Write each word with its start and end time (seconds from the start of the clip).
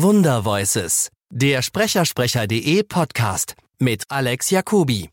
Wundervoices, 0.00 1.08
der 1.28 1.60
Sprechersprecher.de 1.60 2.84
Podcast 2.84 3.56
mit 3.80 4.04
Alex 4.08 4.50
Jacobi. 4.50 5.10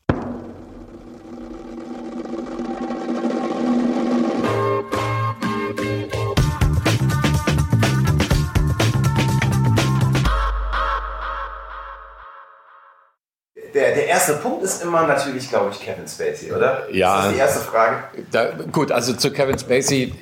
Der, 13.74 13.94
der 13.96 14.06
erste 14.06 14.34
Punkt 14.34 14.62
ist 14.62 14.84
immer 14.84 15.04
natürlich, 15.08 15.48
glaube 15.48 15.72
ich, 15.72 15.80
Kevin 15.80 16.06
Spacey, 16.06 16.52
oder? 16.52 16.88
Ja. 16.92 17.16
Das 17.16 17.26
ist 17.26 17.34
die 17.34 17.38
erste 17.40 17.60
Frage. 17.64 18.04
Da, 18.30 18.52
gut, 18.70 18.92
also 18.92 19.14
zu 19.14 19.32
Kevin 19.32 19.58
Spacey 19.58 20.14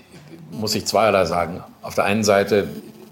muss 0.51 0.75
ich 0.75 0.87
zweierlei 0.87 1.27
sagen. 1.27 1.63
Auf 1.83 1.95
der 1.95 2.05
einen 2.05 2.25
Seite 2.25 2.67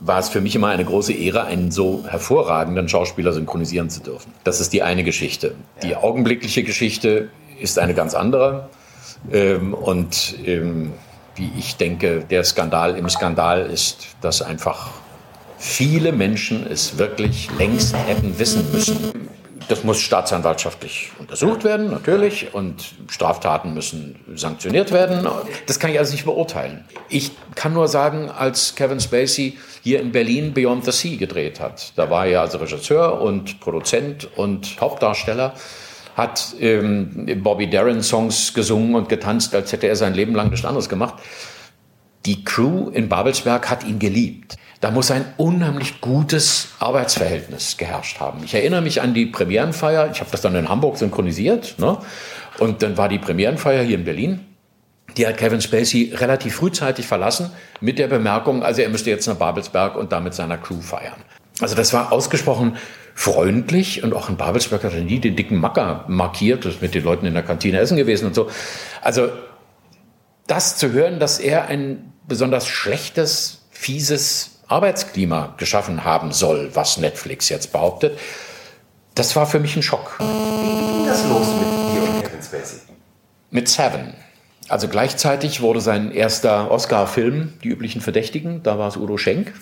war 0.05 0.19
es 0.19 0.29
für 0.29 0.41
mich 0.41 0.57
immer 0.57 0.69
eine 0.69 0.85
große 0.85 1.13
Ehre, 1.13 1.45
einen 1.45 1.71
so 1.71 2.05
hervorragenden 2.07 2.89
Schauspieler 2.89 3.33
synchronisieren 3.33 3.89
zu 3.89 4.01
dürfen. 4.01 4.33
Das 4.45 4.61
ist 4.61 4.73
die 4.73 4.83
eine 4.83 5.05
Geschichte. 5.05 5.55
Die 5.83 5.95
augenblickliche 5.95 6.65
Geschichte 6.65 7.29
ist 7.61 7.79
eine 7.79 7.95
ganz 7.95 8.15
andere. 8.15 8.69
Ähm, 9.31 9.75
und 9.75 10.35
ähm, 10.45 10.93
wie 11.37 11.51
ich 11.57 11.77
denke, 11.77 12.25
der 12.29 12.43
Skandal 12.43 12.97
im 12.97 13.09
Skandal 13.09 13.67
ist, 13.67 14.09
dass 14.21 14.43
einfach 14.43 14.91
viele 15.57 16.11
Menschen 16.11 16.67
es 16.67 16.99
wirklich 16.99 17.49
längst 17.57 17.95
hätten 17.95 18.39
wissen 18.39 18.71
müssen. 18.73 18.99
Das 19.69 19.85
muss 19.85 20.01
staatsanwaltschaftlich 20.01 21.11
untersucht 21.19 21.65
werden, 21.65 21.91
natürlich, 21.91 22.55
und 22.55 22.95
Straftaten 23.09 23.75
müssen 23.75 24.17
sanktioniert 24.35 24.93
werden. 24.93 25.27
Das 25.67 25.79
kann 25.79 25.91
ich 25.91 25.99
also 25.99 26.13
nicht 26.13 26.25
beurteilen. 26.25 26.85
Ich 27.09 27.33
kann 27.55 27.73
nur 27.73 27.89
sagen, 27.89 28.31
als 28.31 28.75
Kevin 28.75 29.01
Spacey 29.01 29.59
hier 29.83 30.01
in 30.01 30.13
Berlin 30.13 30.53
Beyond 30.53 30.85
the 30.85 30.93
Sea 30.93 31.17
gedreht 31.17 31.61
hat, 31.61 31.93
da 31.97 32.11
war 32.11 32.27
er 32.27 32.43
also 32.43 32.59
Regisseur 32.59 33.21
und 33.21 33.61
Produzent 33.61 34.29
und 34.37 34.81
Hauptdarsteller, 34.81 35.55
hat 36.17 36.55
ähm, 36.61 37.41
Bobby 37.43 37.71
Darin 37.71 38.03
Songs 38.03 38.53
gesungen 38.53 38.95
und 38.95 39.09
getanzt, 39.09 39.55
als 39.55 39.73
hätte 39.73 39.87
er 39.87 39.97
sein 39.97 40.15
Leben 40.15 40.35
lang 40.35 40.51
nichts 40.51 40.65
anderes 40.65 40.89
gemacht. 40.89 41.15
Die 42.27 42.45
Crew 42.45 42.91
in 42.91 43.09
Babelsberg 43.09 43.69
hat 43.69 43.85
ihn 43.85 43.99
geliebt. 43.99 44.57
Da 44.83 44.91
muss 44.91 45.13
ein 45.13 45.25
unheimlich 45.37 46.01
gutes 46.01 46.71
Arbeitsverhältnis 46.81 47.77
geherrscht 47.77 48.19
haben. 48.19 48.43
Ich 48.43 48.53
erinnere 48.53 48.83
mich 48.83 49.01
an 49.01 49.15
die 49.15 49.27
Premierenfeier. 49.27 50.11
Ich 50.11 50.19
habe 50.19 50.31
das 50.33 50.41
dann 50.41 50.57
in 50.57 50.69
Hamburg 50.69 50.99
synchronisiert. 50.99 51.79
Ne? 51.79 51.99
Und 52.59 52.83
dann 52.83 52.97
war 52.97 53.09
die 53.09 53.21
Premierenfeier 53.21 53.85
hier 53.85 53.97
in 53.97 54.05
Berlin. 54.05 54.41
Die 55.17 55.25
hat 55.25 55.37
Kevin 55.37 55.61
Spacey 55.61 56.13
relativ 56.17 56.57
frühzeitig 56.57 57.07
verlassen 57.07 57.53
mit 57.81 58.01
der 58.01 58.09
Bemerkung, 58.09 58.65
also 58.65 58.83
er 58.83 58.89
müsste 58.89 59.11
jetzt 59.11 59.29
nach 59.29 59.37
Babelsberg 59.37 59.95
und 59.95 60.11
da 60.11 60.19
mit 60.19 60.35
seiner 60.35 60.59
Crew 60.59 60.81
feiern. 60.81 61.23
Also 61.61 61.77
das 61.77 61.93
war 61.93 62.11
ausgesprochen 62.13 62.77
freundlich 63.15 64.03
und 64.03 64.15
auch 64.15 64.31
in 64.31 64.37
Babelsberg 64.37 64.83
hat 64.83 64.95
er 64.95 65.03
nie 65.03 65.21
den 65.21 65.37
dicken 65.37 65.59
Macker 65.59 66.07
markiert, 66.09 66.65
das 66.65 66.75
ist 66.75 66.83
mit 66.83 66.95
den 66.95 67.05
Leuten 67.05 67.27
in 67.27 67.35
der 67.35 67.43
Kantine 67.43 67.79
essen 67.79 67.97
gewesen 67.97 68.27
und 68.27 68.35
so. 68.35 68.49
Also 69.01 69.29
das 70.47 70.77
zu 70.77 70.93
hören, 70.93 71.21
dass 71.21 71.39
er 71.39 71.67
ein 71.67 72.13
besonders 72.27 72.67
schlechtes, 72.67 73.67
fieses 73.71 74.52
Arbeitsklima 74.73 75.55
geschaffen 75.59 76.05
haben 76.05 76.33
soll, 76.33 76.71
was 76.75 76.97
Netflix 76.97 77.49
jetzt 77.49 77.73
behauptet, 77.73 78.19
das 79.15 79.37
war 79.37 79.47
für 79.47 79.61
mich 79.61 79.77
ein 79.77 79.83
Schock. 79.83 80.17
Wie 80.19 80.25
ging 80.25 81.07
das 81.07 81.25
los 81.29 81.47
mit 81.49 81.69
dir 81.69 82.03
und 82.03 82.25
Kevin 82.25 82.43
Spacey? 82.43 82.79
Mit 83.51 83.69
Seven. 83.69 84.15
Also 84.69 84.89
gleichzeitig 84.89 85.61
wurde 85.61 85.83
sein 85.83 86.13
erster 86.13 86.71
Oscar-Film, 86.71 87.53
Die 87.63 87.69
üblichen 87.69 88.01
Verdächtigen, 88.01 88.63
da 88.63 88.79
war 88.79 88.89
es 88.89 88.97
Udo 88.97 89.19
Schenk, 89.19 89.53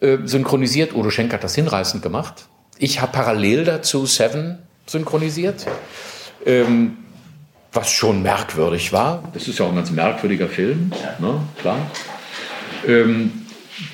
ja. 0.00 0.06
äh, 0.06 0.18
synchronisiert. 0.24 0.94
Udo 0.94 1.10
Schenk 1.10 1.32
hat 1.32 1.42
das 1.42 1.56
hinreißend 1.56 2.02
gemacht. 2.02 2.46
Ich 2.78 3.00
habe 3.00 3.10
parallel 3.10 3.64
dazu 3.64 4.06
Seven 4.06 4.58
synchronisiert, 4.86 5.66
ähm, 6.46 6.98
was 7.72 7.90
schon 7.90 8.22
merkwürdig 8.22 8.92
war. 8.92 9.24
Das 9.34 9.48
ist 9.48 9.58
ja 9.58 9.64
auch 9.64 9.70
ein 9.70 9.76
ganz 9.76 9.90
merkwürdiger 9.90 10.48
Film, 10.48 10.92
ja. 11.02 11.26
ne? 11.26 11.40
klar. 11.60 11.78
Ähm, 12.86 13.37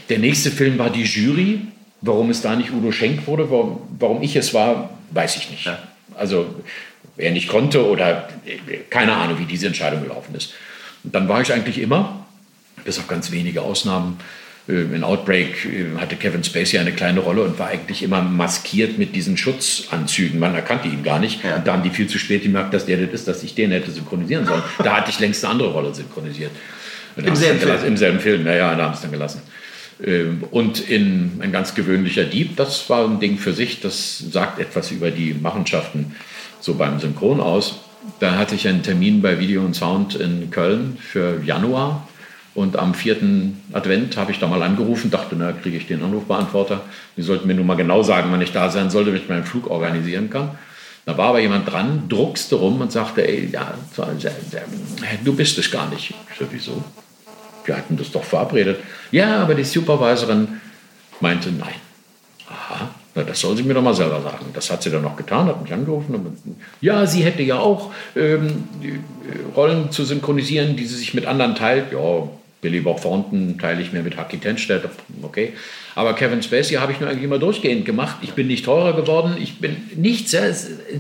der 0.09 0.19
nächste 0.19 0.51
Film 0.51 0.79
war 0.79 0.91
Die 0.91 1.03
Jury. 1.03 1.61
Warum 2.01 2.29
es 2.29 2.43
da 2.43 2.55
nicht 2.55 2.71
Udo 2.71 2.93
Schenk 2.93 3.27
wurde, 3.27 3.51
warum, 3.51 3.81
warum 3.99 4.23
ich 4.23 4.37
es 4.37 4.53
war, 4.53 4.91
weiß 5.13 5.37
ich 5.37 5.51
nicht. 5.51 5.65
Ja. 5.65 5.79
Also 6.15 6.55
wer 7.17 7.31
nicht 7.31 7.49
konnte 7.49 7.87
oder 7.87 8.29
keine 8.91 9.15
Ahnung, 9.15 9.39
wie 9.39 9.47
diese 9.47 9.69
Entscheidung 9.69 10.03
gelaufen 10.03 10.35
ist. 10.35 10.53
Und 11.03 11.15
dann 11.15 11.29
war 11.29 11.41
ich 11.41 11.51
eigentlich 11.53 11.81
immer, 11.81 12.27
bis 12.85 12.99
auf 12.99 13.09
ganz 13.09 13.31
wenige 13.31 13.63
Ausnahmen, 13.63 14.19
in 14.67 15.05
Outbreak 15.05 15.69
hatte 15.99 16.17
Kevin 16.17 16.43
Spacey 16.43 16.79
eine 16.79 16.93
kleine 16.93 17.21
Rolle 17.21 17.43
und 17.43 17.59
war 17.59 17.69
eigentlich 17.69 18.03
immer 18.03 18.23
maskiert 18.23 18.97
mit 18.97 19.15
diesen 19.15 19.37
Schutzanzügen. 19.37 20.39
Man 20.39 20.55
erkannte 20.55 20.89
ihn 20.89 21.03
gar 21.03 21.19
nicht. 21.19 21.45
Ja. 21.45 21.57
Und 21.57 21.67
da 21.67 21.75
haben 21.75 21.83
die 21.83 21.91
viel 21.91 22.07
zu 22.07 22.19
spät 22.19 22.45
gemerkt, 22.45 22.73
dass 22.73 22.87
der 22.87 22.97
das 22.97 23.13
ist, 23.13 23.29
dass 23.29 23.43
ich 23.43 23.55
den 23.55 23.73
hätte 23.73 23.91
synchronisieren 23.91 24.47
sollen. 24.47 24.63
Da 24.83 24.97
hatte 24.97 25.11
ich 25.11 25.21
längst 25.21 25.45
eine 25.45 25.53
andere 25.53 25.71
Rolle 25.71 25.95
synchronisiert. 25.95 26.51
Im 27.17 27.37
selben, 27.37 27.61
Film. 27.61 27.85
Im 27.85 27.97
selben 27.99 28.21
Film, 28.21 28.45
naja, 28.45 28.75
da 28.75 28.85
haben 28.85 28.93
sie 28.93 28.97
es 28.97 29.03
dann 29.03 29.13
gelassen. 29.13 29.43
Und 30.51 30.81
in 30.89 31.41
ein 31.41 31.53
ganz 31.53 31.75
gewöhnlicher 31.75 32.25
Dieb, 32.25 32.57
das 32.57 32.89
war 32.91 33.05
ein 33.05 33.21
Ding 33.21 33.39
für 33.39 33.53
sich, 33.53 33.81
das 33.81 34.19
sagt 34.19 34.59
etwas 34.59 34.91
über 34.91 35.11
die 35.11 35.35
Machenschaften 35.35 36.17
so 36.61 36.75
beim 36.75 36.99
Synchron 36.99 37.41
aus. 37.41 37.77
Da 38.21 38.37
hatte 38.37 38.55
ich 38.55 38.67
einen 38.69 38.83
Termin 38.83 39.23
bei 39.23 39.39
Video 39.39 39.63
und 39.63 39.75
Sound 39.75 40.15
in 40.17 40.51
Köln 40.51 40.99
für 41.01 41.43
Januar 41.45 42.07
und 42.55 42.77
am 42.77 42.95
vierten 42.95 43.63
Advent 43.73 44.17
habe 44.17 44.31
ich 44.31 44.39
da 44.39 44.47
mal 44.47 44.63
angerufen, 44.63 45.11
dachte, 45.11 45.35
na, 45.37 45.53
kriege 45.53 45.77
ich 45.77 45.89
den 45.89 46.03
Anrufbeantworter. 46.03 46.83
Die 47.17 47.23
sollten 47.23 47.49
mir 47.49 47.55
nun 47.55 47.67
mal 47.67 47.75
genau 47.75 48.03
sagen, 48.05 48.31
wann 48.31 48.41
ich 48.43 48.53
da 48.53 48.71
sein 48.71 48.91
sollte, 48.91 49.11
damit 49.11 49.25
ich 49.25 49.29
meinen 49.29 49.45
Flug 49.45 49.69
organisieren 49.69 50.31
kann. 50.31 50.53
Da 51.05 51.19
war 51.19 51.31
aber 51.31 51.41
jemand 51.41 51.71
dran, 51.71 52.05
druckste 52.09 52.55
rum 52.55 52.81
und 52.81 52.93
sagte, 52.93 53.27
ey, 53.27 53.51
ja, 53.53 53.75
du 55.25 55.35
bist 55.35 55.59
es 55.59 55.71
gar 55.71 55.91
nicht. 55.91 56.15
Ich 56.31 56.39
so, 56.39 56.47
wieso? 56.51 56.85
Wir 57.65 57.77
hatten 57.77 57.97
das 57.97 58.13
doch 58.13 58.25
verabredet. 58.25 58.79
Ja, 59.15 59.43
aber 59.43 59.55
die 59.55 59.63
Supervisorin 59.63 60.61
meinte 61.21 61.49
nein. 61.53 61.77
Aha, 62.49 62.91
na, 63.15 63.23
das 63.23 63.39
soll 63.39 63.57
sie 63.57 63.63
mir 63.63 63.75
doch 63.75 63.81
mal 63.81 63.95
selber 63.95 64.21
sagen. 64.21 64.47
Das 64.53 64.69
hat 64.73 64.83
sie 64.83 64.91
dann 64.91 65.03
noch 65.03 65.15
getan, 65.15 65.47
hat 65.47 65.63
mich 65.63 65.73
angerufen. 65.73 66.17
Und, 66.17 66.37
ja, 66.81 67.07
sie 67.07 67.23
hätte 67.23 67.45
ja 67.45 67.61
auch 67.61 67.93
ähm, 68.17 68.65
Rollen 69.55 69.93
zu 69.93 70.05
synchronisieren, 70.05 70.75
die 70.75 70.85
sie 70.85 70.97
sich 70.97 71.15
mit 71.15 71.27
anderen 71.27 71.55
teilt. 71.55 71.93
Ja, 71.93 72.29
Billy 72.61 72.81
Bob 72.81 73.03
Thornton 73.03 73.57
teile 73.57 73.83
ich 73.83 73.93
mir 73.93 74.03
mit 74.03 74.17
Haki 74.17 74.39
Tenstedt. 74.39 74.89
Okay. 75.23 75.53
Aber 75.95 76.15
Kevin 76.15 76.43
Spacey 76.43 76.75
habe 76.75 76.91
ich 76.91 76.99
nur 76.99 77.09
eigentlich 77.09 77.23
immer 77.23 77.39
durchgehend 77.39 77.85
gemacht. 77.85 78.17
Ich 78.23 78.33
bin 78.33 78.49
nicht 78.49 78.65
teurer 78.65 78.95
geworden. 78.95 79.37
Ich 79.41 79.61
bin 79.61 79.77
nichts. 79.95 80.37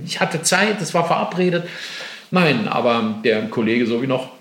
Ich 0.07 0.21
hatte 0.21 0.41
Zeit, 0.43 0.81
es 0.81 0.95
war 0.95 1.05
verabredet. 1.05 1.65
Nein, 2.31 2.69
aber 2.69 3.17
der 3.25 3.43
Kollege 3.49 3.89
so 3.89 4.01
wie 4.03 4.07
noch 4.07 4.34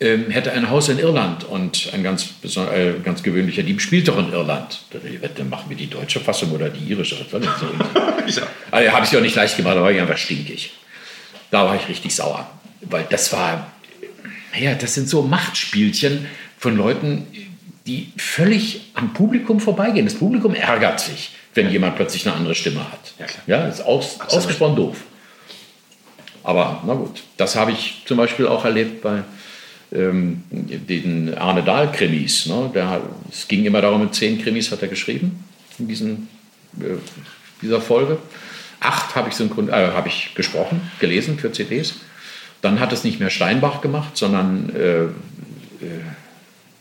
hätte 0.00 0.52
ein 0.52 0.70
Haus 0.70 0.88
in 0.88 0.98
Irland 0.98 1.44
und 1.44 1.90
ein 1.92 2.02
ganz, 2.02 2.30
äh, 2.42 2.94
ganz 3.02 3.22
gewöhnlicher 3.22 3.62
Dieb 3.62 3.80
spielt 3.80 4.08
doch 4.08 4.18
in 4.18 4.32
Irland. 4.32 4.82
Dann 5.36 5.48
machen 5.48 5.66
wir 5.68 5.76
die 5.76 5.88
deutsche 5.88 6.20
Fassung 6.20 6.50
oder 6.50 6.68
die 6.68 6.84
irische. 6.90 7.24
Das 7.30 7.40
nicht 7.40 7.52
so. 7.58 8.40
ja. 8.40 8.46
also, 8.70 8.92
habe 8.92 9.06
ich 9.06 9.12
ja 9.12 9.20
nicht 9.20 9.36
leicht 9.36 9.56
gemacht, 9.56 9.76
da 9.76 9.82
war 9.82 9.92
ich 9.92 10.00
einfach 10.00 10.18
stinkig. 10.18 10.72
Da 11.50 11.64
war 11.64 11.76
ich 11.76 11.88
richtig 11.88 12.14
sauer. 12.14 12.50
Weil 12.82 13.06
das 13.08 13.32
war, 13.32 13.72
ja, 14.58 14.74
das 14.74 14.94
sind 14.94 15.08
so 15.08 15.22
Machtspielchen 15.22 16.26
von 16.58 16.76
Leuten, 16.76 17.26
die 17.86 18.12
völlig 18.16 18.80
am 18.94 19.12
Publikum 19.12 19.60
vorbeigehen. 19.60 20.06
Das 20.06 20.16
Publikum 20.16 20.54
ärgert 20.54 21.00
sich, 21.00 21.30
wenn 21.54 21.70
jemand 21.70 21.96
plötzlich 21.96 22.26
eine 22.26 22.34
andere 22.34 22.54
Stimme 22.54 22.80
hat. 22.80 23.14
Ja, 23.18 23.26
klar. 23.26 23.42
ja 23.46 23.68
ist 23.68 23.80
aus, 23.80 24.18
ausgesprochen 24.20 24.76
doof. 24.76 24.96
Aber 26.42 26.82
na 26.86 26.94
gut, 26.94 27.22
das 27.36 27.56
habe 27.56 27.72
ich 27.72 28.02
zum 28.06 28.18
Beispiel 28.18 28.46
auch 28.46 28.64
erlebt 28.64 29.02
bei 29.02 29.22
ähm, 29.94 30.42
den 30.50 31.34
Arne 31.34 31.62
Dahl-Krimis. 31.62 32.46
Ne? 32.46 32.70
Es 33.30 33.48
ging 33.48 33.64
immer 33.64 33.80
darum, 33.80 34.12
zehn 34.12 34.42
Krimis 34.42 34.70
hat 34.70 34.82
er 34.82 34.88
geschrieben 34.88 35.44
in 35.78 35.88
diesen, 35.88 36.28
äh, 36.80 36.96
dieser 37.62 37.80
Folge. 37.80 38.18
Acht 38.80 39.14
habe 39.14 39.30
ich, 39.30 39.40
äh, 39.40 39.72
hab 39.72 40.06
ich 40.06 40.34
gesprochen, 40.34 40.80
gelesen 41.00 41.38
für 41.38 41.52
CDs. 41.52 41.94
Dann 42.60 42.80
hat 42.80 42.92
es 42.92 43.04
nicht 43.04 43.20
mehr 43.20 43.30
Steinbach 43.30 43.80
gemacht, 43.80 44.16
sondern 44.16 44.74
äh, 44.74 45.04
äh, 45.04 45.08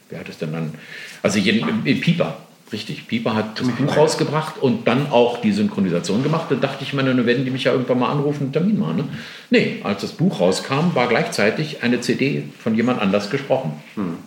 wer 0.10 0.20
hat 0.20 0.30
es 0.30 0.38
denn 0.38 0.54
dann? 0.54 0.74
Also 1.22 1.40
jeden, 1.40 1.84
Pieper 1.84 2.38
Richtig, 2.74 3.08
Pieper 3.08 3.36
hat 3.36 3.60
das 3.60 3.68
Buch 3.68 3.96
rausgebracht 3.96 4.56
und 4.60 4.88
dann 4.88 5.12
auch 5.12 5.40
die 5.40 5.52
Synchronisation 5.52 6.24
gemacht. 6.24 6.48
Da 6.50 6.56
dachte 6.56 6.84
ich 6.84 6.92
mir, 6.94 7.04
dann 7.04 7.24
werden 7.28 7.46
die 7.46 7.52
mich 7.52 7.66
ja 7.66 7.72
irgendwann 7.72 8.00
mal 8.00 8.10
anrufen 8.10 8.48
und 8.48 8.54
Termin 8.54 8.80
machen. 8.80 8.98
Ne? 8.98 9.04
Nee, 9.52 9.82
als 9.84 10.02
das 10.02 10.14
Buch 10.14 10.40
rauskam, 10.40 10.96
war 10.96 11.08
gleichzeitig 11.08 11.84
eine 11.84 12.02
CD 12.02 12.46
von 12.58 12.74
jemand 12.74 13.00
anders 13.00 13.30
gesprochen. 13.30 13.74
Hm. 13.94 14.18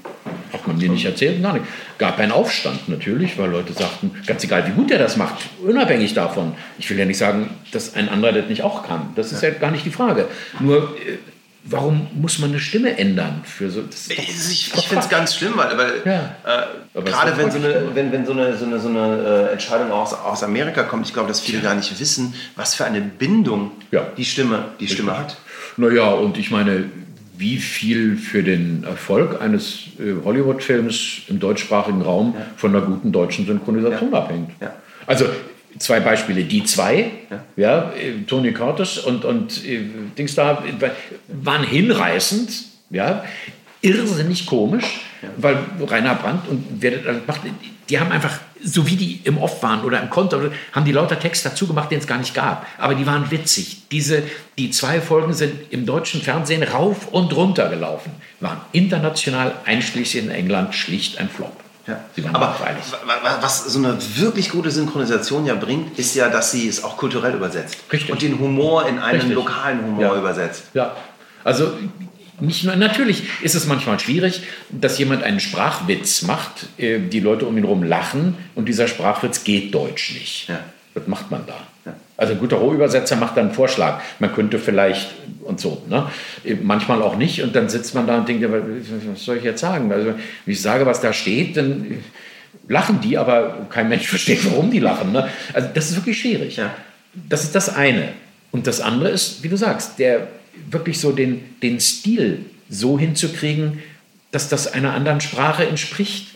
Hat 0.52 0.64
man 0.64 0.78
mir 0.78 0.88
nicht 0.88 1.04
erzählt, 1.04 1.42
gar 1.42 1.54
nicht. 1.54 1.64
Gab 1.98 2.20
einen 2.20 2.30
Aufstand 2.30 2.88
natürlich, 2.88 3.36
weil 3.36 3.50
Leute 3.50 3.72
sagten, 3.72 4.12
ganz 4.26 4.44
egal, 4.44 4.64
wie 4.68 4.72
gut 4.72 4.92
er 4.92 5.00
das 5.00 5.16
macht, 5.16 5.34
unabhängig 5.66 6.14
davon. 6.14 6.52
Ich 6.78 6.88
will 6.88 6.98
ja 6.98 7.04
nicht 7.04 7.18
sagen, 7.18 7.50
dass 7.72 7.96
ein 7.96 8.08
anderer 8.08 8.32
das 8.32 8.48
nicht 8.48 8.62
auch 8.62 8.86
kann. 8.86 9.10
Das 9.16 9.32
ist 9.32 9.42
ja, 9.42 9.48
ja 9.48 9.58
gar 9.58 9.72
nicht 9.72 9.84
die 9.84 9.90
Frage. 9.90 10.28
Nur, 10.60 10.96
äh, 10.96 11.18
warum 11.68 12.06
muss 12.14 12.38
man 12.38 12.50
eine 12.50 12.58
Stimme 12.60 12.96
ändern 12.98 13.42
für 13.44 13.70
so? 13.70 13.82
Das 13.82 14.08
ich 14.08 14.72
ich 14.74 14.88
finde 14.88 15.02
es 15.04 15.08
ganz 15.08 15.34
schlimm, 15.34 15.52
weil, 15.56 15.76
weil 15.76 15.92
Ja. 16.04 16.36
äh, 16.94 17.02
gerade 17.02 17.36
wenn 17.36 17.50
so 17.50 17.58
eine, 17.58 17.94
wenn, 17.94 18.12
wenn 18.12 18.24
so 18.26 18.32
eine, 18.32 18.56
so 18.56 18.64
eine, 18.64 18.78
so 18.80 18.88
eine 18.88 19.48
äh, 19.48 19.52
Entscheidung 19.52 19.90
aus, 19.92 20.12
aus 20.14 20.42
Amerika 20.42 20.82
kommt, 20.84 21.06
ich 21.06 21.12
glaube, 21.12 21.28
dass 21.28 21.40
viele 21.40 21.60
gar 21.60 21.74
nicht 21.74 21.98
wissen, 22.00 22.34
was 22.56 22.74
für 22.74 22.84
eine 22.84 23.00
Bindung 23.00 23.72
Ja. 23.90 24.06
die 24.16 24.24
Stimme, 24.24 24.64
die 24.80 24.88
Stimme 24.88 25.18
hat. 25.18 25.36
Naja, 25.76 26.10
und 26.10 26.38
ich 26.38 26.50
meine, 26.50 26.84
wie 27.38 27.58
viel 27.58 28.16
für 28.16 28.42
den 28.42 28.84
Erfolg 28.84 29.42
eines 29.42 29.80
äh, 29.98 30.14
Hollywood-Films 30.24 31.22
im 31.28 31.38
deutschsprachigen 31.38 32.00
Raum 32.02 32.34
von 32.56 32.74
einer 32.74 32.84
guten 32.86 33.12
deutschen 33.12 33.46
Synchronisation 33.46 34.10
Ja. 34.12 34.18
abhängt. 34.18 34.50
Ja. 34.60 34.72
Also 35.06 35.26
zwei 35.78 36.00
Beispiele, 36.00 36.44
die 36.44 36.64
zwei, 36.64 37.10
ja, 37.56 37.92
äh, 37.92 38.22
Tony 38.26 38.52
Curtis 38.52 38.98
und, 38.98 39.24
und 39.24 39.64
äh, 39.64 39.80
Dings 40.16 40.34
da, 40.34 40.62
waren 41.28 41.64
hinreißend, 41.64 42.50
ja, 42.90 43.24
irrsinnig 43.82 44.46
komisch, 44.46 45.00
weil 45.36 45.58
Rainer 45.86 46.14
Brandt 46.14 46.48
und 46.48 46.64
wer 46.80 46.92
das 46.92 47.16
macht, 47.26 47.40
die 47.88 48.00
haben 48.00 48.10
einfach, 48.10 48.40
so 48.62 48.86
wie 48.88 48.96
die 48.96 49.20
im 49.24 49.38
Off 49.38 49.62
waren 49.62 49.84
oder 49.84 50.02
im 50.02 50.10
Konter, 50.10 50.50
haben 50.72 50.84
die 50.84 50.92
lauter 50.92 51.20
Text 51.20 51.46
dazu 51.46 51.66
gemacht, 51.66 51.90
den 51.90 51.98
es 51.98 52.06
gar 52.06 52.18
nicht 52.18 52.34
gab. 52.34 52.66
Aber 52.78 52.94
die 52.94 53.06
waren 53.06 53.30
witzig. 53.30 53.88
Diese, 53.92 54.22
die 54.58 54.70
zwei 54.70 55.00
Folgen 55.00 55.34
sind 55.34 55.52
im 55.70 55.86
deutschen 55.86 56.20
Fernsehen 56.20 56.62
rauf 56.64 57.08
und 57.08 57.34
runter 57.36 57.68
gelaufen, 57.68 58.10
waren 58.40 58.60
international, 58.72 59.54
einschließlich 59.64 60.24
in 60.24 60.30
England, 60.30 60.74
schlicht 60.74 61.18
ein 61.18 61.28
Flop. 61.28 61.65
Ja. 61.86 62.00
Sie 62.16 62.24
waren 62.24 62.34
Aber 62.34 62.56
was 63.40 63.64
so 63.64 63.78
eine 63.78 63.96
wirklich 64.16 64.50
gute 64.50 64.70
Synchronisation 64.70 65.46
ja 65.46 65.54
bringt, 65.54 65.98
ist 65.98 66.14
ja, 66.14 66.28
dass 66.28 66.50
sie 66.50 66.66
es 66.68 66.82
auch 66.82 66.96
kulturell 66.96 67.34
übersetzt. 67.34 67.76
Richtig. 67.92 68.10
Und 68.10 68.22
den 68.22 68.38
Humor 68.38 68.88
in 68.88 68.98
einen 68.98 69.20
Richtig. 69.20 69.34
lokalen 69.34 69.84
Humor 69.84 70.02
Ja. 70.02 70.16
übersetzt. 70.18 70.64
Ja, 70.74 70.96
also 71.44 71.72
nicht 72.40 72.64
nur, 72.64 72.74
natürlich 72.76 73.22
ist 73.42 73.54
es 73.54 73.66
manchmal 73.66 73.98
schwierig, 74.00 74.42
dass 74.70 74.98
jemand 74.98 75.22
einen 75.22 75.40
Sprachwitz 75.40 76.22
macht, 76.22 76.66
äh, 76.76 76.98
die 76.98 77.20
Leute 77.20 77.46
um 77.46 77.56
ihn 77.56 77.64
herum 77.64 77.82
lachen 77.82 78.36
und 78.54 78.68
dieser 78.68 78.88
Sprachwitz 78.88 79.44
geht 79.44 79.72
deutsch 79.74 80.12
nicht. 80.14 80.48
Ja. 80.48 80.58
Was 80.94 81.06
macht 81.06 81.30
man 81.30 81.44
da? 81.46 81.54
Also 82.16 82.32
ein 82.32 82.38
guter 82.38 82.56
Rohübersetzer 82.56 83.16
macht 83.16 83.36
dann 83.36 83.46
einen 83.46 83.54
Vorschlag. 83.54 84.00
Man 84.18 84.32
könnte 84.34 84.58
vielleicht 84.58 85.14
und 85.42 85.60
so. 85.60 85.82
Ne? 85.88 86.10
Manchmal 86.62 87.02
auch 87.02 87.16
nicht 87.16 87.42
und 87.42 87.54
dann 87.54 87.68
sitzt 87.68 87.94
man 87.94 88.06
da 88.06 88.18
und 88.18 88.28
denkt, 88.28 88.46
was 88.50 89.24
soll 89.24 89.36
ich 89.36 89.44
jetzt 89.44 89.60
sagen? 89.60 89.92
Also 89.92 90.06
wenn 90.06 90.16
ich 90.46 90.60
sage, 90.60 90.86
was 90.86 91.00
da 91.00 91.12
steht, 91.12 91.56
dann 91.56 92.02
lachen 92.68 93.00
die, 93.00 93.18
aber 93.18 93.66
kein 93.70 93.88
Mensch 93.88 94.06
versteht, 94.08 94.44
warum 94.50 94.70
die 94.70 94.80
lachen. 94.80 95.12
Ne? 95.12 95.28
Also 95.52 95.68
das 95.72 95.90
ist 95.90 95.96
wirklich 95.96 96.18
schwierig. 96.18 96.56
Ja. 96.56 96.74
Das 97.28 97.44
ist 97.44 97.54
das 97.54 97.74
eine. 97.74 98.08
Und 98.50 98.66
das 98.66 98.80
andere 98.80 99.10
ist, 99.10 99.42
wie 99.42 99.48
du 99.48 99.56
sagst, 99.56 99.98
der 99.98 100.28
wirklich 100.70 100.98
so 100.98 101.12
den, 101.12 101.42
den 101.62 101.80
Stil 101.80 102.46
so 102.68 102.98
hinzukriegen, 102.98 103.82
dass 104.30 104.48
das 104.48 104.72
einer 104.72 104.94
anderen 104.94 105.20
Sprache 105.20 105.66
entspricht. 105.66 106.28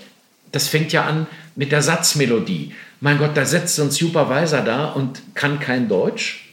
Das 0.53 0.69
fängt 0.69 0.93
ja 0.93 1.05
an 1.05 1.27
mit 1.57 1.73
der 1.73 1.83
Satzmelodie. 1.83 2.75
Mein 3.01 3.19
Gott, 3.19 3.37
da 3.37 3.45
setzt 3.45 3.77
so 3.77 3.83
ein 3.83 3.91
Supervisor 3.91 4.61
da 4.61 4.87
und 4.87 5.23
kann 5.35 5.61
kein 5.61 5.89
Deutsch, 5.89 6.51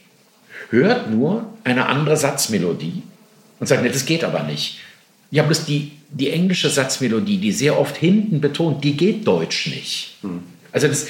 hört 0.70 1.10
nur 1.10 1.52
eine 1.64 1.86
andere 1.86 2.16
Satzmelodie 2.16 3.02
und 3.60 3.66
sagt, 3.66 3.82
nee, 3.82 3.88
das 3.88 4.06
geht 4.06 4.24
aber 4.24 4.42
nicht. 4.44 4.78
Ja, 5.30 5.42
bloß 5.42 5.66
die, 5.66 5.92
die 6.10 6.30
englische 6.30 6.70
Satzmelodie, 6.70 7.38
die 7.38 7.52
sehr 7.52 7.78
oft 7.78 7.96
hinten 7.96 8.40
betont, 8.40 8.82
die 8.82 8.96
geht 8.96 9.26
deutsch 9.26 9.66
nicht. 9.66 10.16
Also 10.72 10.88
das, 10.88 11.06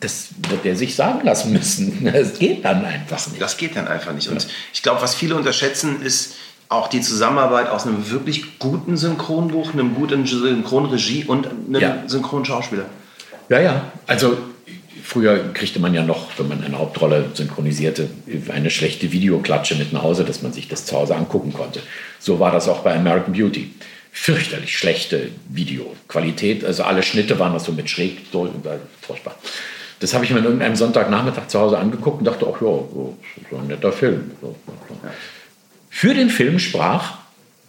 das 0.00 0.28
wird 0.48 0.64
er 0.64 0.76
sich 0.76 0.94
sagen 0.94 1.24
lassen 1.24 1.52
müssen. 1.52 2.04
Das 2.12 2.38
geht 2.38 2.64
dann 2.64 2.84
einfach 2.84 3.26
nicht. 3.28 3.40
Das 3.40 3.56
geht 3.56 3.76
dann 3.76 3.88
einfach 3.88 4.14
nicht. 4.14 4.28
Und 4.28 4.46
ich 4.72 4.82
glaube, 4.82 5.02
was 5.02 5.14
viele 5.14 5.36
unterschätzen, 5.36 6.02
ist 6.02 6.34
auch 6.70 6.86
die 6.88 7.00
Zusammenarbeit 7.00 7.68
aus 7.68 7.84
einem 7.86 8.10
wirklich 8.10 8.58
guten 8.58 8.96
Synchronbuch, 8.96 9.72
einem 9.74 9.94
guten 9.94 10.24
Synchronregie 10.24 11.24
und 11.24 11.48
einem 11.48 11.80
Ja. 11.80 12.04
Synchronschauspieler. 12.06 12.84
Ja, 13.48 13.60
ja. 13.60 13.84
Also 14.06 14.38
früher 15.02 15.52
kriegte 15.52 15.80
man 15.80 15.92
ja 15.92 16.04
noch, 16.04 16.28
wenn 16.38 16.46
man 16.46 16.62
eine 16.62 16.78
Hauptrolle 16.78 17.26
synchronisierte, 17.34 18.08
eine 18.52 18.70
schlechte 18.70 19.10
Videoklatsche 19.10 19.74
mit 19.74 19.92
nach 19.92 20.04
Hause, 20.04 20.24
dass 20.24 20.42
man 20.42 20.52
sich 20.52 20.68
das 20.68 20.86
zu 20.86 20.96
Hause 20.96 21.16
angucken 21.16 21.52
konnte. 21.52 21.80
So 22.20 22.38
war 22.38 22.52
das 22.52 22.68
auch 22.68 22.80
bei 22.80 22.94
American 22.94 23.32
Beauty. 23.32 23.72
Fürchterlich 24.12 24.78
schlechte 24.78 25.30
Videoqualität. 25.48 26.64
Also 26.64 26.84
alle 26.84 27.02
Schnitte 27.02 27.40
waren 27.40 27.52
das 27.52 27.64
so 27.64 27.72
mit 27.72 27.90
schräg, 27.90 28.18
so, 28.30 28.48
furchtbar. 29.00 29.34
Das 29.98 30.14
habe 30.14 30.24
ich 30.24 30.30
mir 30.30 30.38
an 30.38 30.44
irgendeinem 30.44 30.76
Sonntagnachmittag 30.76 31.48
zu 31.48 31.58
Hause 31.58 31.78
angeguckt 31.78 32.20
und 32.20 32.24
dachte, 32.26 32.46
ach 32.48 32.60
ja, 32.60 32.68
so, 32.68 33.16
so 33.50 33.56
ein 33.56 33.66
netter 33.66 33.92
Film. 33.92 34.30
So, 34.40 34.54
so, 34.66 34.72
so. 34.88 35.08
Für 35.90 36.14
den 36.14 36.30
Film 36.30 36.58
sprach 36.58 37.18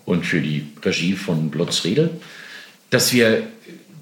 und 0.06 0.26
für 0.26 0.40
die 0.40 0.68
Regie 0.84 1.14
von 1.14 1.50
Blutz 1.50 1.84
Riedel, 1.84 2.12
dass 2.92 3.12
wir, 3.12 3.44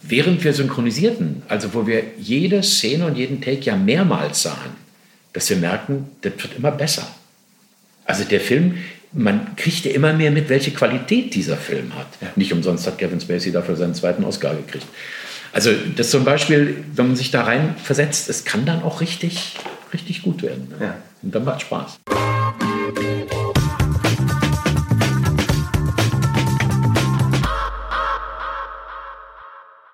während 0.01 0.43
wir 0.43 0.53
synchronisierten, 0.53 1.41
also 1.47 1.73
wo 1.73 1.87
wir 1.87 2.03
jede 2.19 2.61
Szene 2.61 3.05
und 3.05 3.17
jeden 3.17 3.41
Take 3.41 3.61
ja 3.61 3.75
mehrmals 3.75 4.43
sahen, 4.43 4.75
dass 5.33 5.49
wir 5.49 5.57
merken, 5.57 6.09
das 6.21 6.33
wird 6.37 6.57
immer 6.57 6.71
besser. 6.71 7.07
Also 8.05 8.23
der 8.23 8.41
Film, 8.41 8.77
man 9.13 9.55
kriegt 9.55 9.85
ja 9.85 9.91
immer 9.91 10.13
mehr 10.13 10.31
mit, 10.31 10.49
welche 10.49 10.71
Qualität 10.71 11.33
dieser 11.33 11.57
Film 11.57 11.95
hat. 11.95 12.07
Nicht 12.35 12.51
umsonst 12.51 12.85
hat 12.85 12.97
Kevin 12.97 13.21
Spacey 13.21 13.51
dafür 13.51 13.75
seinen 13.75 13.95
zweiten 13.95 14.23
Oscar 14.23 14.55
gekriegt. 14.55 14.87
Also 15.51 15.71
das 15.95 16.11
zum 16.11 16.25
Beispiel, 16.25 16.83
wenn 16.93 17.07
man 17.07 17.15
sich 17.15 17.31
da 17.31 17.43
rein 17.43 17.75
versetzt, 17.81 18.29
es 18.29 18.45
kann 18.45 18.65
dann 18.65 18.83
auch 18.83 19.01
richtig, 19.01 19.55
richtig 19.93 20.21
gut 20.21 20.43
werden. 20.43 20.67
Ne? 20.69 20.85
Ja. 20.85 20.97
Und 21.21 21.33
dann 21.33 21.43
macht 21.43 21.61
Spaß. 21.61 21.99